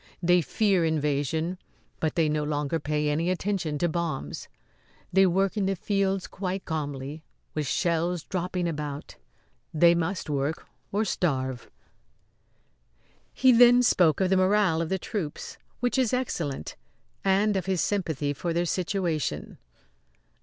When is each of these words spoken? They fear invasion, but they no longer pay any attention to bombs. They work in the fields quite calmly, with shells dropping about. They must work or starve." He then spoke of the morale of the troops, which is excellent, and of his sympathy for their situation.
They 0.23 0.41
fear 0.41 0.83
invasion, 0.83 1.59
but 1.99 2.15
they 2.15 2.27
no 2.27 2.43
longer 2.43 2.79
pay 2.79 3.07
any 3.07 3.29
attention 3.29 3.77
to 3.77 3.87
bombs. 3.87 4.47
They 5.13 5.27
work 5.27 5.55
in 5.55 5.67
the 5.67 5.75
fields 5.75 6.25
quite 6.25 6.65
calmly, 6.65 7.21
with 7.53 7.67
shells 7.67 8.23
dropping 8.23 8.67
about. 8.67 9.17
They 9.71 9.93
must 9.93 10.27
work 10.27 10.65
or 10.91 11.05
starve." 11.05 11.69
He 13.31 13.51
then 13.51 13.83
spoke 13.83 14.19
of 14.21 14.31
the 14.31 14.37
morale 14.37 14.81
of 14.81 14.89
the 14.89 14.97
troops, 14.97 15.59
which 15.81 15.99
is 15.99 16.13
excellent, 16.13 16.75
and 17.23 17.55
of 17.55 17.67
his 17.67 17.79
sympathy 17.81 18.33
for 18.33 18.53
their 18.53 18.65
situation. 18.65 19.59